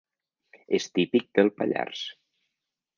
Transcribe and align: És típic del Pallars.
És 0.79 0.87
típic 0.97 1.29
del 1.39 1.55
Pallars. 1.61 2.05